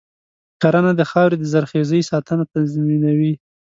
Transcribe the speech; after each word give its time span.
کرنه 0.61 0.91
د 0.99 1.01
خاورې 1.11 1.35
د 1.39 1.43
زرخیزۍ 1.53 2.01
ساتنه 2.11 2.43
تضمینوي. 2.53 3.33